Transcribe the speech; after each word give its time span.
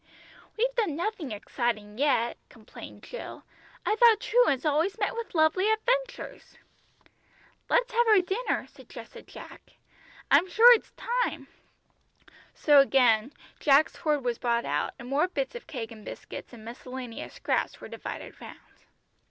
"We've 0.57 0.73
done 0.75 0.95
nothing 0.95 1.31
exciting 1.31 1.99
yet," 1.99 2.35
complained 2.49 3.03
Jill. 3.03 3.43
"I 3.85 3.95
thought 3.97 4.19
truants 4.19 4.65
always 4.65 4.97
met 4.97 5.13
with 5.15 5.35
lovely 5.35 5.69
adventures." 5.71 6.57
"Let's 7.69 7.93
have 7.93 8.07
our 8.07 8.21
dinner," 8.21 8.65
suggested 8.65 9.27
Jack, 9.27 9.73
"I'm 10.31 10.49
sure 10.49 10.73
it's 10.73 10.91
time." 11.23 11.49
So 12.55 12.79
again 12.79 13.31
Jack's 13.59 13.97
hoard 13.97 14.25
was 14.25 14.39
brought 14.39 14.65
out, 14.65 14.95
and 14.97 15.07
more 15.07 15.27
bits 15.27 15.53
of 15.53 15.67
cake 15.67 15.91
and 15.91 16.03
biscuits 16.03 16.51
and 16.51 16.65
miscellaneous 16.65 17.35
scraps 17.35 17.79
were 17.79 17.87
divided 17.87 18.41
round. 18.41 18.85